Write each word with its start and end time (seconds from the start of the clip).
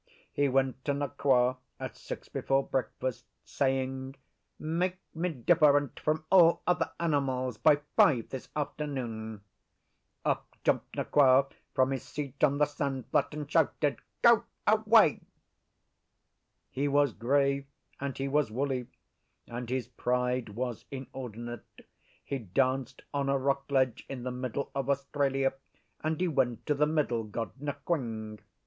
He 0.33 0.49
went 0.49 0.83
to 0.85 0.93
Nqa 0.95 1.57
at 1.79 1.95
six 1.95 2.27
before 2.27 2.65
breakfast, 2.65 3.23
saying, 3.45 4.15
'Make 4.57 4.97
me 5.13 5.29
different 5.29 5.99
from 5.99 6.25
all 6.31 6.63
other 6.65 6.91
animals 6.99 7.59
by 7.59 7.81
five 7.95 8.29
this 8.29 8.49
afternoon.' 8.55 9.41
Up 10.25 10.55
jumped 10.63 10.95
Nqa 10.95 11.51
from 11.75 11.91
his 11.91 12.01
seat 12.01 12.43
on 12.43 12.57
the 12.57 12.65
sandflat 12.65 13.31
and 13.35 13.51
shouted, 13.51 13.97
'Go 14.23 14.43
away!' 14.65 15.21
He 16.71 16.87
was 16.87 17.13
grey 17.13 17.67
and 17.99 18.17
he 18.17 18.27
was 18.27 18.49
woolly, 18.49 18.87
and 19.45 19.69
his 19.69 19.87
pride 19.87 20.49
was 20.49 20.85
inordinate: 20.89 21.85
he 22.25 22.39
danced 22.39 23.03
on 23.13 23.29
a 23.29 23.37
rock 23.37 23.65
ledge 23.69 24.03
in 24.09 24.23
the 24.23 24.31
middle 24.31 24.71
of 24.73 24.89
Australia, 24.89 25.53
and 26.03 26.19
he 26.19 26.27
went 26.27 26.65
to 26.65 26.73
the 26.73 26.87
Middle 26.87 27.23
God 27.23 27.51
Nquing. 27.61 28.39